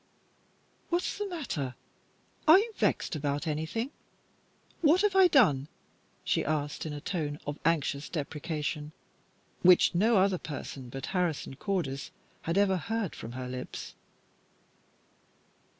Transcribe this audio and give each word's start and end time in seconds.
"What's 0.89 1.19
the 1.19 1.27
matter? 1.27 1.75
Are 2.47 2.57
you 2.57 2.73
vexed 2.75 3.15
about 3.15 3.45
anything? 3.45 3.91
What 4.81 5.01
have 5.03 5.15
I 5.15 5.27
done?" 5.27 5.67
she 6.23 6.43
asked, 6.43 6.87
in 6.87 6.93
a 6.93 6.99
tone 6.99 7.37
of 7.45 7.59
anxious 7.65 8.09
deprecation 8.09 8.93
which 9.61 9.93
no 9.93 10.17
other 10.17 10.39
person 10.39 10.89
but 10.89 11.05
Harrison 11.13 11.55
Cordis 11.55 12.09
had 12.41 12.57
ever 12.57 12.77
heard 12.77 13.13
from 13.15 13.33
her 13.33 13.47
lips. 13.47 13.93